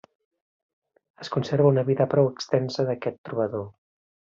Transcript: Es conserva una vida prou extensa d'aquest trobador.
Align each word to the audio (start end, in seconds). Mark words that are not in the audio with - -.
Es 1.25 1.29
conserva 1.35 1.67
una 1.75 1.85
vida 1.91 2.09
prou 2.15 2.31
extensa 2.33 2.87
d'aquest 2.89 3.21
trobador. 3.31 3.71